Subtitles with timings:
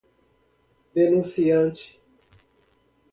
[0.95, 1.99] denunciante